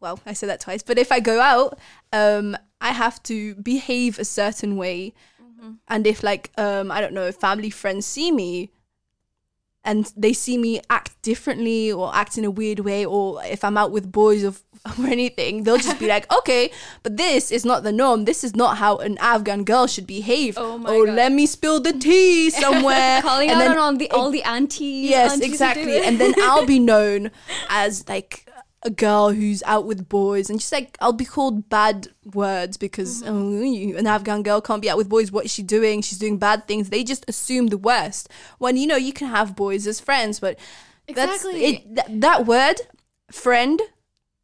[0.00, 1.78] well, I said that twice, but if I go out,
[2.12, 5.14] um, I have to behave a certain way.
[5.88, 8.70] And if, like, um, I don't know, if family friends see me
[9.85, 13.77] and they see me act differently or act in a weird way, or if I'm
[13.77, 14.55] out with boys or,
[14.99, 16.70] or anything, they'll just be like, okay,
[17.03, 18.25] but this is not the norm.
[18.25, 20.57] This is not how an Afghan girl should behave.
[20.57, 23.20] Oh my oh let me spill the tea somewhere.
[23.23, 25.99] calling And out then on all the all the aunties Yes, aunties exactly.
[25.99, 27.31] And then I'll be known
[27.68, 28.49] as like
[28.85, 33.23] a girl who's out with boys, and she's like I'll be called bad words because
[33.23, 33.33] Mm-hmm.
[33.59, 35.33] oh, you, an Afghan girl can't be out with boys.
[35.33, 36.03] What is she doing?
[36.03, 36.90] She's doing bad things.
[36.90, 38.29] They just assume the worst.
[38.59, 40.59] When you know you can have boys as friends, but
[41.09, 41.53] Exactly.
[41.53, 41.94] that's it.
[42.09, 42.77] Th- that word,
[43.31, 43.81] friend,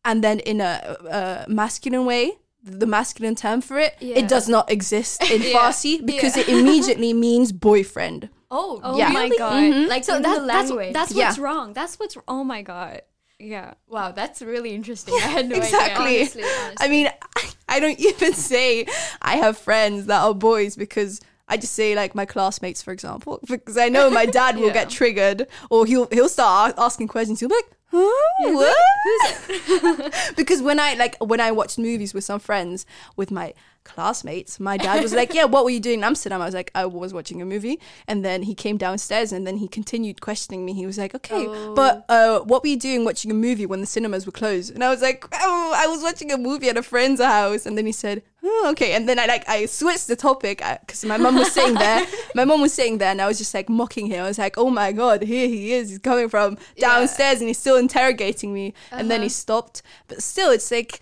[0.04, 2.32] and then in a, a masculine way.
[2.62, 4.18] The masculine term for it, Yeah.
[4.18, 5.54] it does not exist in Yeah.
[5.56, 6.42] Farsi because Yeah.
[6.42, 8.28] it immediately means boyfriend.
[8.50, 9.08] Oh, oh Yeah.
[9.08, 9.38] my really?
[9.38, 10.92] god Like so in that, the that's language.
[10.92, 11.28] that's Yeah.
[11.28, 13.00] what's wrong that's what's oh my god
[13.40, 13.74] yeah.
[13.88, 15.14] Wow, that's really interesting.
[15.14, 16.04] I had no Exactly.
[16.04, 16.20] idea.
[16.20, 16.76] Honestly, honestly.
[16.78, 17.08] I mean,
[17.68, 18.86] I don't even say
[19.22, 23.40] I have friends that are boys because I just say like my classmates, for example,
[23.48, 27.40] because I know my dad will get triggered or he'll he'll start a- asking questions.
[27.40, 28.54] He'll be like, "Huh?
[28.54, 34.60] What?" because when I like when I watched movies with some friends with my classmates,
[34.60, 36.86] my dad was like, "Yeah, what were you doing in Amsterdam?" I was like, "I
[36.86, 40.72] was watching a movie," and then he came downstairs and then he continued questioning me.
[40.72, 43.86] He was like, "Okay, but uh, what were you doing watching a movie when the
[43.86, 46.82] cinemas were closed?" And I was like, "Oh, I was watching a movie at a
[46.82, 50.16] friend's house." And then he said, "Oh, okay." And then I like I switched the
[50.16, 52.06] topic because my mom was sitting there.
[52.34, 54.24] my mom was sitting there, and I was just like mocking him.
[54.24, 55.90] I was like, "Oh my god, here he is.
[55.90, 59.82] He's coming from downstairs, and he's still interrogating me." And then he stopped.
[60.08, 61.00] But still, it's like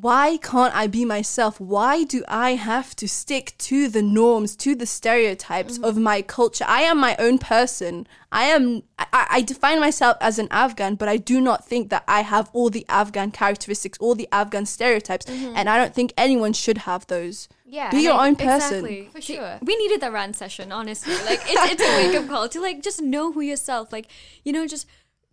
[0.00, 1.60] why can't I be myself?
[1.60, 5.84] Why do I have to stick to the norms, to the stereotypes mm-hmm.
[5.84, 6.64] of my culture?
[6.68, 8.06] I am my own person.
[8.30, 8.84] I am.
[8.98, 12.48] I, I define myself as an Afghan, but I do not think that I have
[12.52, 15.56] all the Afghan characteristics, all the Afghan stereotypes, mm-hmm.
[15.56, 17.48] and I don't think anyone should have those.
[17.66, 18.84] Yeah, be your I- own person.
[18.86, 19.08] Exactly.
[19.12, 19.58] For sure.
[19.62, 21.14] We needed that rant session, honestly.
[21.24, 23.92] Like it's it's a wake up call to like just know who yourself.
[23.92, 24.06] Like,
[24.44, 24.86] you know, just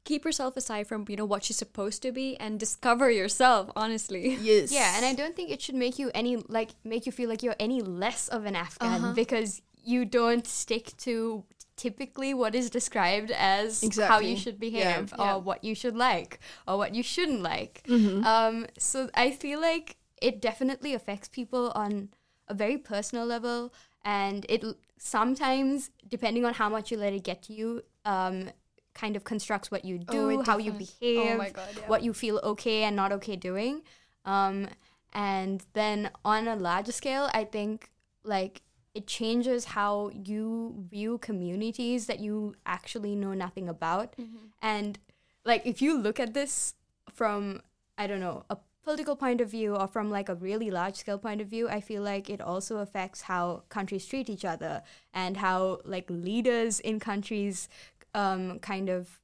[0.05, 4.35] keep yourself aside from, you know, what you're supposed to be and discover yourself, honestly.
[4.41, 4.71] Yes.
[4.71, 7.43] Yeah, and I don't think it should make you any like make you feel like
[7.43, 11.43] you're any less of an Afghan because you don't stick to
[11.75, 15.35] typically what is described as how you should Yeah, behave or yeah.
[15.35, 17.83] what you should like or what you shouldn't like.
[17.87, 18.23] Mm-hmm.
[18.23, 22.09] Um, so I feel like it definitely affects people on
[22.47, 23.73] a very personal level,
[24.05, 24.63] and it
[24.97, 28.49] sometimes, depending on how much you let it get to you, um,
[28.95, 31.87] kind of constructs what you do, it how you behave, Oh God, yeah.
[31.87, 33.81] what you feel okay and not okay doing.
[34.25, 34.67] Um,
[35.13, 37.91] and then on a larger scale, I think
[38.23, 38.63] like
[38.95, 44.15] it changes how you view communities that you actually know nothing about.
[44.61, 44.97] And
[45.43, 46.73] like if you look at this
[47.13, 47.61] from
[47.97, 51.17] I don't know, a political point of view or from like a really large scale
[51.17, 55.37] point of view, I feel like it also affects how countries treat each other and
[55.37, 57.67] how like leaders in countries
[58.15, 59.19] um, kind of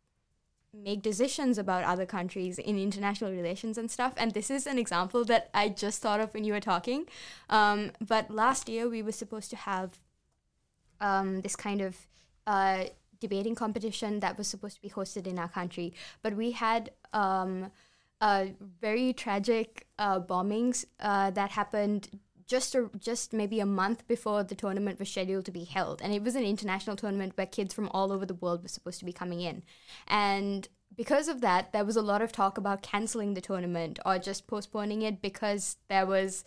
[0.73, 4.13] make decisions about other countries in international relations and stuff.
[4.17, 7.06] And this is an example that I just thought of when you were talking.
[7.49, 9.99] Um, but last year we were supposed to have
[11.01, 11.97] um, this kind of
[12.47, 12.86] uh,
[13.19, 15.93] debating competition that was supposed to be hosted in our country.
[16.21, 17.71] But we had um,
[18.21, 18.45] uh,
[18.80, 22.08] very tragic uh, bombings uh, that happened
[22.51, 26.13] just a, just maybe a month before the tournament was scheduled to be held, and
[26.13, 29.05] it was an international tournament where kids from all over the world were supposed to
[29.05, 29.63] be coming in,
[30.07, 34.19] and because of that, there was a lot of talk about canceling the tournament or
[34.19, 36.43] just postponing it because there was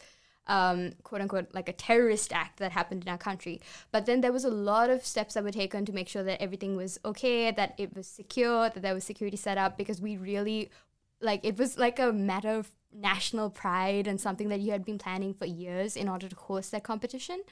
[0.47, 3.61] um, quote unquote like a terrorist act that happened in our country.
[3.91, 6.43] But then there was a lot of steps that were taken to make sure that
[6.43, 10.17] everything was okay, that it was secure, that there was security set up because we
[10.17, 10.71] really
[11.21, 14.99] like it was like a matter of national pride and something that you had been
[14.99, 17.43] planning for years in order to host that competition.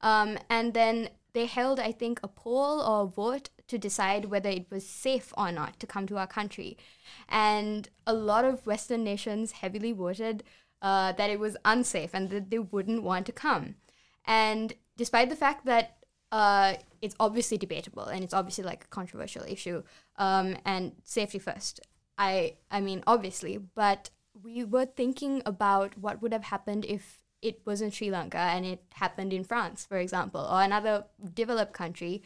[0.00, 4.50] Um, and then they held, I think, a poll or a vote to decide whether
[4.50, 6.76] it was safe or not to come to our country.
[7.28, 10.42] And a lot of Western nations heavily voted
[10.82, 13.76] uh, that it was unsafe and that they wouldn't want to come.
[14.26, 15.96] And despite the fact that
[16.30, 19.82] uh, it's obviously debatable and it's obviously like a controversial issue,
[20.16, 21.80] um, and safety first,
[22.18, 24.10] I I mean obviously, but
[24.42, 28.64] we were thinking about what would have happened if it was in Sri Lanka and
[28.64, 32.22] it happened in France, for example, or another developed country.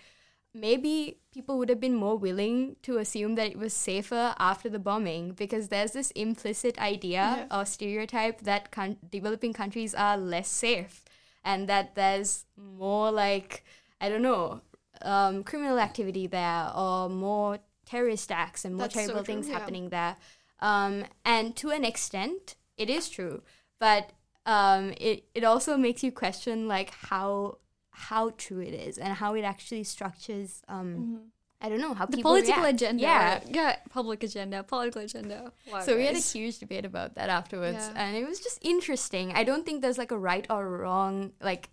[0.53, 4.79] Maybe people would have been more willing to assume that it was safer after the
[4.79, 11.05] bombing because there's this implicit idea or stereotype that con- developing countries are less safe
[11.45, 13.65] and that there's more like,
[14.01, 14.61] I don't know,
[15.03, 19.49] um, criminal activity there or more terrorist acts and more That's so terrible true, things
[19.49, 19.59] yeah.
[19.59, 20.17] happening there.
[20.61, 23.43] Um, and to an extent, it is true,
[23.79, 24.11] but
[24.47, 27.59] um, it it also makes you question like how
[27.91, 30.63] how true it is and how it actually structures.
[30.69, 32.83] Um, I don't know how The people political react.
[32.83, 33.03] agenda.
[33.03, 33.41] Yeah.
[33.49, 35.53] Yeah, public agenda, political agenda.
[35.73, 38.03] Wow, So we had a huge debate about that afterwards, Yeah.
[38.05, 39.33] and it was just interesting.
[39.33, 41.71] I don't think there's like a right or wrong, like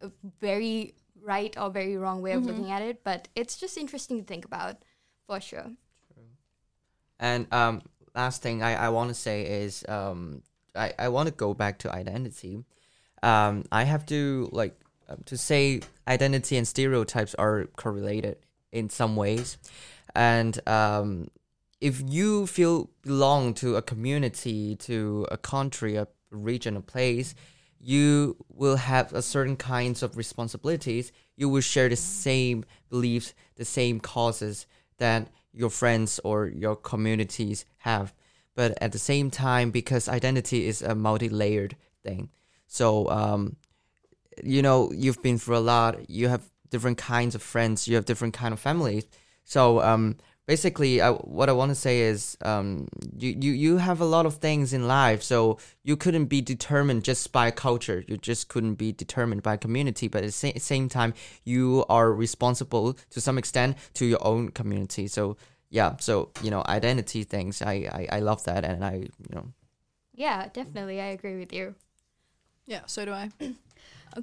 [0.00, 2.48] a very right or very wrong way of Mm-hmm.
[2.50, 4.76] looking at it, but it's just interesting to think about
[5.26, 5.66] for sure.
[6.14, 6.22] True.
[7.18, 7.82] And um,
[8.14, 10.42] last thing I, I want to say is um,
[10.74, 12.64] I, I want to go back to identity.
[13.22, 18.36] Um, I have to like um, to say identity and stereotypes are correlated
[18.72, 19.58] in some ways,
[20.14, 21.28] and um,
[21.80, 27.34] if you feel belong to a community, to a country, a region, a place,
[27.80, 31.12] you will have a certain kinds of responsibilities.
[31.36, 34.66] You will share the same beliefs, the same causes,
[34.98, 38.14] that your friends or your communities have.
[38.54, 42.30] But at the same time, because identity is a multi-layered thing,
[42.66, 43.56] so um,
[44.42, 46.10] you know you've been through a lot.
[46.10, 47.88] You have different kinds of friends.
[47.88, 49.06] You have different kind of families.
[49.44, 50.16] So um,
[50.48, 54.24] basically, I, what I want to say is, um, you, you you have a lot
[54.26, 55.22] of things in life.
[55.22, 58.02] So you couldn't be determined just by culture.
[58.08, 60.08] You just couldn't be determined by community.
[60.08, 64.48] But at the same, same time, you are responsible to some extent to your own
[64.48, 65.06] community.
[65.06, 65.36] So
[65.70, 67.62] yeah, so you know, identity things.
[67.62, 68.94] I I, I love that, and I
[69.28, 69.46] you know.
[70.14, 71.00] Yeah, definitely.
[71.00, 71.74] I agree with you.
[72.66, 73.30] Yeah, so do I.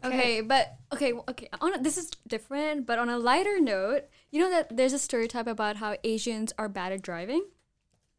[0.03, 0.41] Okay.
[0.41, 1.47] but okay, w- okay.
[1.61, 4.99] On a, this is different, but on a lighter note, you know that there's a
[4.99, 7.45] stereotype about how Asians are bad at driving.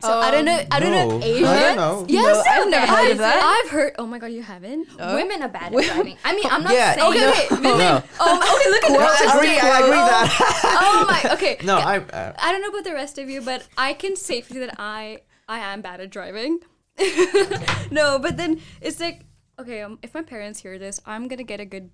[0.03, 0.61] So I don't know.
[0.71, 1.19] I don't know.
[1.19, 2.05] No, If I don't know.
[2.07, 3.41] Yes, No, I've never heard of that.
[3.65, 3.95] I've heard.
[3.99, 4.89] Oh my god, you haven't?
[4.99, 6.19] Women are bad at driving.
[6.23, 6.95] I mean, I'm not Yeah.
[6.97, 7.09] saying.
[7.15, 7.63] Okay, okay.
[7.63, 9.21] No, Um, okay, look at no, this.
[9.23, 9.59] I agree.
[9.59, 10.77] I agree that.
[10.83, 11.33] Oh my.
[11.33, 11.57] Okay.
[11.65, 11.99] no, I.
[12.01, 14.75] Uh, I don't know about the rest of you, but I can safely say that
[14.79, 16.59] I I am bad at driving.
[17.91, 19.23] no, but then it's like
[19.59, 21.91] okay, um, if my parents hear this, I'm gonna get a good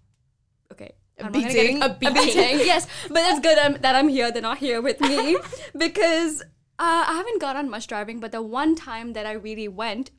[0.72, 0.92] okay.
[1.18, 1.80] A I'm not gonna beating?
[1.80, 2.58] Get a, a beating.
[2.66, 4.30] yes, but it's good um, that I'm here.
[4.32, 5.36] They're not here with me
[5.76, 6.42] because
[6.78, 8.18] uh, I haven't gone on much driving.
[8.20, 10.10] But the one time that I really went,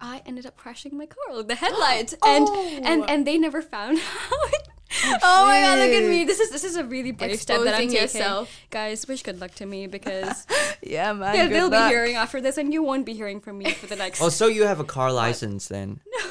[0.00, 2.48] I ended up crashing my car with the headlights, and
[2.84, 3.98] and and they never found
[4.32, 4.68] out.
[5.04, 5.78] Oh, my god!
[5.78, 6.24] Look at me.
[6.24, 8.02] This is this is a really brave step that I'm taking.
[8.02, 8.54] yourself.
[8.68, 10.46] Guys, wish good luck to me because
[10.82, 11.34] Yeah, man.
[11.34, 11.88] yeah, good they'll luck.
[11.88, 14.20] be hearing after this, and you won't be hearing from me for the next.
[14.20, 16.00] oh, so you have a car license then?
[16.06, 16.30] No.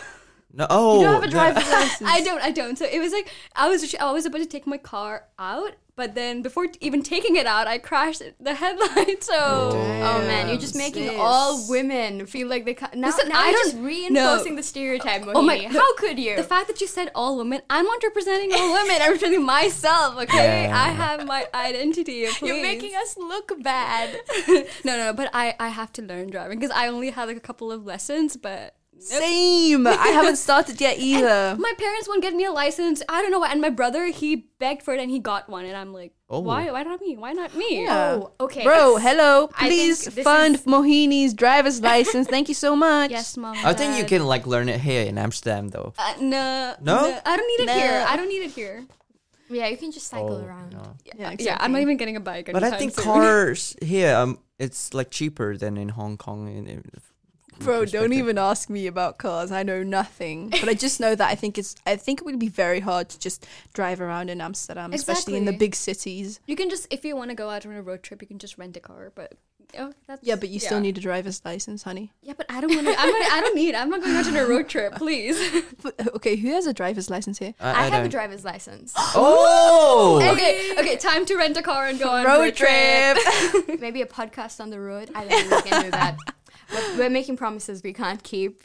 [0.53, 0.67] No.
[0.69, 0.99] Oh.
[0.99, 1.31] You don't have a oh, no.
[1.31, 2.09] driver's license.
[2.09, 2.41] I don't.
[2.41, 2.77] I don't.
[2.77, 3.95] So it was like I was.
[3.95, 7.67] I was about to take my car out, but then before even taking it out,
[7.67, 9.23] I crashed the headlight.
[9.31, 12.73] So Oh man, you're just making all women feel like they.
[12.73, 15.31] Ca- now, Listen, now I you're just reinforcing the stereotype, Mohini.
[15.35, 16.35] Oh my- How could you?
[16.35, 18.97] the fact that you said all women, I'm not representing all women.
[19.01, 20.17] I'm representing myself.
[20.23, 20.75] Okay, Yeah.
[20.85, 22.25] I have my identity.
[22.31, 22.41] Please.
[22.47, 24.19] You're making us look bad.
[24.49, 25.13] no, no, no.
[25.13, 27.85] But I, I have to learn driving because I only had like a couple of
[27.85, 28.75] lessons, but.
[29.01, 29.87] Same.
[29.87, 31.55] I haven't started yet either.
[31.59, 33.01] My parents won't get me a license.
[33.09, 33.51] I don't know why.
[33.51, 35.65] And my brother, he begged for it and he got one.
[35.65, 36.39] And I'm like, Oh.
[36.39, 36.71] why?
[36.71, 37.17] Why not me?
[37.17, 37.83] Why not me?
[37.83, 38.19] Yeah.
[38.21, 38.63] Oh, okay.
[38.63, 39.47] Bro, hello.
[39.47, 42.27] Please fund is- Mohini's driver's license.
[42.27, 43.11] Thank you so much.
[43.11, 43.57] Yes, mom.
[43.65, 45.93] I think you can like learn it here in Amsterdam though.
[45.97, 47.19] Uh, no, No?
[47.25, 47.73] I don't need it No.
[47.73, 48.05] here.
[48.07, 48.85] I don't need it here.
[49.49, 50.71] Yeah, you can just cycle Oh, around.
[50.71, 50.95] no.
[51.03, 52.45] Yeah, Yeah, I'm not even getting a bike.
[52.45, 53.03] But I anytime think soon.
[53.03, 56.47] cars here, um, it's like cheaper than in Hong Kong.
[56.47, 57.10] In, in from
[57.63, 59.51] Bro, don't even ask me about cars.
[59.51, 60.49] I know nothing.
[60.49, 63.09] But I just know that I think it's I think it would be very hard
[63.09, 66.39] to just drive around in Amsterdam, especially in the big cities.
[66.47, 68.39] You can just, if you want to go out on a road trip, you can
[68.39, 69.11] just rent a car.
[69.13, 69.33] But
[69.77, 72.11] oh, that's Yeah, but you still need a driver's license, honey.
[72.21, 72.95] Yeah, but I don't want to.
[72.97, 73.75] I'm not, I don't need.
[73.75, 75.39] I'm not going out on a road trip, please.
[75.81, 77.55] But, uh, okay, who has a driver's license here?
[77.59, 78.93] I, have a don't- driver's license.
[79.15, 80.21] Oh.
[80.33, 80.95] okay, okay.
[80.97, 83.79] Time to rent a car and go on Road road trip.
[83.81, 85.09] Maybe a podcast on the road.
[85.15, 86.17] I don't think we can do that.
[86.97, 88.61] We're, making promises we can't keep.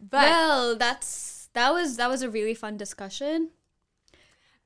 [0.00, 3.50] But well, that's that was that was a really fun discussion.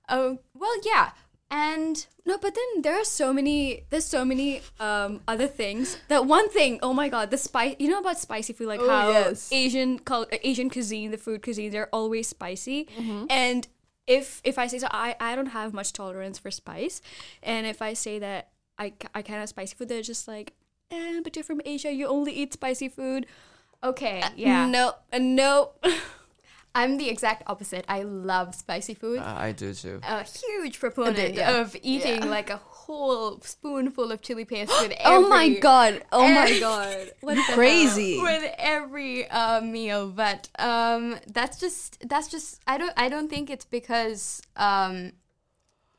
[0.09, 1.11] oh well, yeah.
[1.51, 3.85] And No, but then there are so many.
[3.91, 5.99] There's so many um, other things.
[6.09, 6.79] That one thing.
[6.83, 7.77] Oh my god, the spice.
[7.79, 9.53] You know about spicy food, like Oh, how yes.
[9.53, 12.87] Asian cul- uh, Asian cuisine, the food cuisine, they're always spicy.
[12.99, 13.27] Mm-hmm.
[13.31, 13.69] And
[14.07, 17.01] if if I say so, I I don't have much tolerance for spice.
[17.43, 20.55] And if I say that I I can't have spicy food, they're just like,
[20.91, 23.27] eh, but you're from Asia, you only eat spicy food.
[23.83, 24.67] okay, yeah.
[24.67, 25.73] No, uh, no.
[26.77, 27.85] I'm the exact opposite.
[27.89, 29.21] I love spicy food.
[29.21, 30.01] Uh, I do too.
[30.03, 31.61] a huge proponent yeah.
[31.61, 36.03] of eating like a whole spoonful of chili paste with every oh my god.
[36.11, 37.13] Oh my god.
[37.21, 38.21] What the Crazy.
[38.21, 43.51] with every uh, meal but um that's just that's just i don't i don't think
[43.51, 45.13] it's because um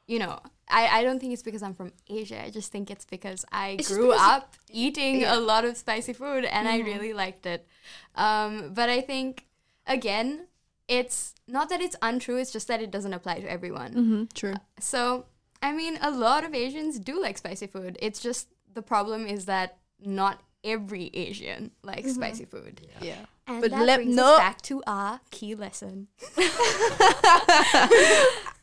[0.08, 0.40] you know
[0.70, 2.42] I, I don't think it's because I'm from Asia.
[2.44, 5.78] I just think it's because I It's grew because you- up eating a lot of
[5.78, 7.68] spicy food and I really liked it.
[8.16, 9.46] Um, but I think,
[9.86, 10.48] again,
[10.88, 13.94] it's not that it's untrue, it's just that it doesn't apply to everyone.
[13.94, 14.56] Mm-hmm, true.
[14.80, 15.26] So,
[15.62, 17.98] I mean, a lot of Asians do like spicy food.
[18.02, 22.82] It's just the problem is that not every Asian likes spicy food.
[23.02, 23.26] Yeah.
[23.48, 26.08] And But that let- brings no- us back to our key lesson.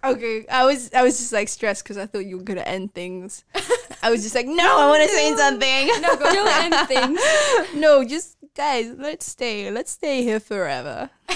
[0.05, 2.93] Okay, I was I was just like stressed because I thought you were gonna end
[2.93, 3.45] things.
[4.03, 5.87] I was just like, no, I want to say something.
[6.03, 7.17] No, go do anything.
[7.81, 9.71] no, just guys, let's stay.
[9.71, 11.09] Let's stay here forever.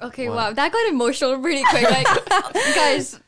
[0.00, 0.36] Okay, Wow.
[0.36, 0.52] wow.
[0.52, 1.82] That got emotional pretty quick.
[1.90, 2.06] Like,
[2.74, 3.18] guys,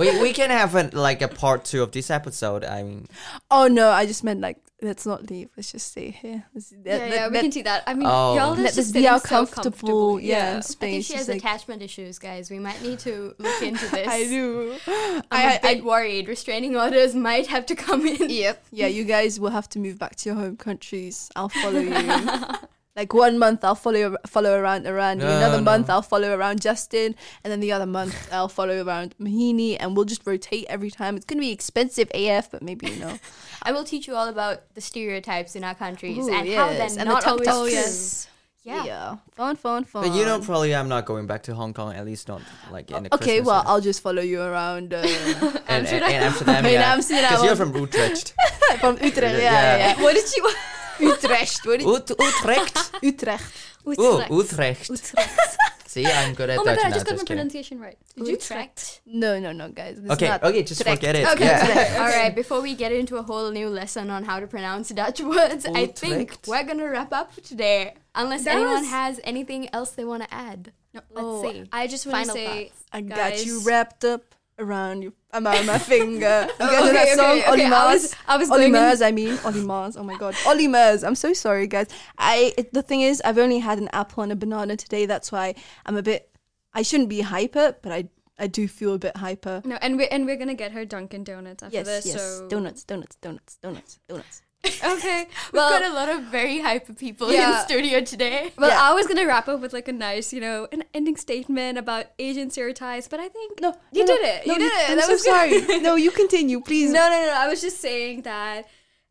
[0.00, 2.64] we we can have a, like a part two of this episode.
[2.64, 3.06] I mean,
[3.50, 5.48] Oh no, I just meant like let's not leave.
[5.56, 6.44] Let's just stay here.
[6.54, 7.82] Let's, yeah, let- yeah, let- we let- can see that.
[7.86, 8.36] I mean, Oh.
[8.36, 10.58] y'all let is this just be sitting our so comfortable, yeah, Yeah.
[10.58, 12.50] I think she has like- attachment issues, guys.
[12.50, 14.06] We might need to look into this.
[14.08, 14.76] I do.
[14.86, 16.28] I'm I- a I- bit worried.
[16.28, 18.30] Restraining orders might have to come in.
[18.30, 18.64] Yep.
[18.72, 21.28] Yeah, you guys will have to move back to your home countries.
[21.36, 21.92] I'll follow you.
[22.98, 25.18] like one month, I'll follow follow around Iran.
[25.18, 25.62] No, Another no.
[25.70, 29.94] month, I'll follow around Justin, and then the other month, I'll follow around Mohini, and
[29.94, 31.16] we'll just rotate every time.
[31.16, 33.18] It's gonna be expensive AF, but maybe you know.
[33.62, 36.88] I will teach you all about the stereotypes in our countries Ooh, and how they're
[36.98, 37.54] and not tuk always true.
[37.54, 38.28] Oh, yes.
[38.64, 39.16] Yeah.
[39.32, 40.02] fun, fun, fun.
[40.08, 41.94] But you know, probably I'm not going back to Hong Kong.
[41.94, 43.70] At least not like in a Okay, Christmas well, time.
[43.70, 44.98] I'll just follow you around uh,
[45.68, 46.64] in, in, in Amsterdam.
[46.76, 46.92] Yeah.
[46.92, 47.30] Amsterdam.
[47.30, 48.34] Because you're from Utrecht.
[48.80, 49.38] from Utrecht.
[49.40, 49.76] Yeah, Yeah.
[49.78, 49.94] yeah.
[49.96, 50.02] yeah.
[50.02, 50.52] What did you?
[51.00, 51.60] Utrecht.
[51.66, 52.90] What did Ut Utrecht.
[53.02, 53.52] Utrecht.
[53.86, 54.90] Oh, oh Utrecht.
[54.90, 55.56] Utrecht.
[55.86, 56.94] See, I'm good at Oh my Dutch god, I now.
[56.96, 57.96] just got my pronunciation right.
[58.14, 59.00] Did you Utrecht.
[59.06, 59.98] No, no, no, guys.
[59.98, 60.98] It's Okay, not okay, just Utrecht.
[61.00, 61.26] forget it.
[61.28, 61.96] Okay, Yeah.
[62.02, 62.34] all right.
[62.34, 65.86] Before we get into a whole new lesson on how to pronounce Dutch words, I
[65.86, 67.94] think we're gonna wrap up today.
[68.14, 70.72] Unless That anyone was- has anything else they want to add.
[70.92, 71.68] No, oh, Let's oh, see.
[71.72, 72.84] I just want to say, thoughts.
[72.92, 76.48] I got you wrapped up around on my finger.
[76.60, 78.02] You guys know that okay, song, okay, Ollie I Mars?
[78.02, 79.96] was- I was Ollie going in- Mars, I mean, Olly Murs.
[79.96, 81.04] Oh my god, Olly Murs.
[81.04, 81.86] I'm so sorry, guys.
[82.18, 85.06] I it, the thing is, I've only had an apple and a banana today.
[85.06, 85.54] That's why
[85.86, 86.30] I'm a bit.
[86.74, 89.62] I shouldn't be hyper, but I I do feel a bit hyper.
[89.64, 92.06] no, and we're and we're gonna get her Dunkin' Donuts after Yes, this.
[92.06, 92.16] yes.
[92.22, 94.42] So Donuts, donuts, donuts, donuts, donuts.
[94.64, 95.24] Okay.
[95.52, 97.60] We've Well, got a lot of very hyper people Yeah.
[97.60, 98.52] in studio today.
[98.58, 98.82] well, Yeah.
[98.82, 102.06] I was gonna wrap up with like a nice, you know, an ending statement about
[102.18, 104.46] Asian stereotypes, but I think No, You no, did it.
[104.46, 104.90] no, You did it.
[104.90, 105.64] I'm That so was good.
[105.66, 105.80] sorry.
[105.80, 106.90] no, you continue, please.
[106.90, 107.32] No, no, no.
[107.32, 108.68] I was just saying that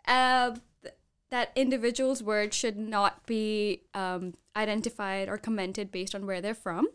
[0.07, 0.51] uh,
[0.83, 0.93] th-
[1.31, 6.87] that individuals' words should not be um, identified or commented based on where they're from.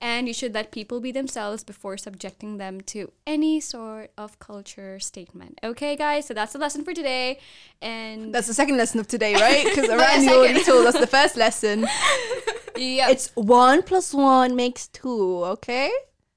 [0.00, 5.00] And you should let people be themselves before subjecting them to any sort of culture
[5.00, 5.58] statement.
[5.64, 6.26] Okay, guys?
[6.26, 7.38] So that's the lesson for today.
[7.80, 9.64] And That's the second lesson of today, right?
[9.64, 10.72] Because Yeah, Randy already second.
[10.74, 11.86] told us the first lesson.
[12.76, 15.90] yeah, It's one plus one makes two, okay?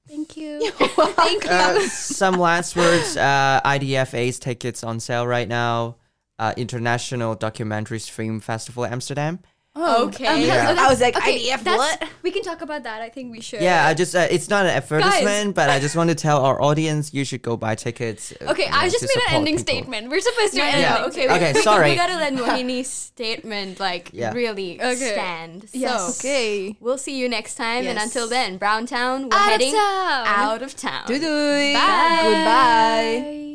[0.08, 0.70] thank you.
[0.72, 1.50] thank you.
[1.50, 3.16] Uh, some last words.
[3.16, 5.96] Uh, IDFA's tickets on sale right now.
[6.38, 9.40] Uh, International Documentary Film Festival Amsterdam.
[9.76, 10.26] Okay.
[10.26, 10.74] Um, Yeah.
[10.74, 12.02] so I was like, okay, IDF what?
[12.22, 13.02] We can talk about that.
[13.02, 13.62] I think we should.
[13.62, 16.60] Yeah, I just uh, it's not an advertisement, but I just want to tell our
[16.60, 18.32] audience you should go buy tickets.
[18.40, 19.74] uh, Okay, you I know, just to made an support ending people.
[19.74, 20.10] statement.
[20.10, 21.08] We're supposed to No, no, end no, it.
[21.10, 21.90] okay, we, Okay, we, sorry.
[21.90, 24.32] We gotta let Mohini's statement like Yeah.
[24.32, 25.12] really Okay.
[25.12, 25.66] stand.
[25.72, 26.16] Yes.
[26.16, 26.76] So Okay.
[26.80, 28.06] we'll see you next time, and Yes.
[28.06, 30.26] until then, Brown Town, we're Out of heading town.
[30.26, 31.06] out of town.
[31.06, 31.74] Doei doei.
[31.74, 32.20] Bye.
[32.24, 33.46] Goodbye.